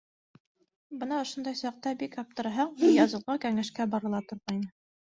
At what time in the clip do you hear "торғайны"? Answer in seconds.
4.33-4.77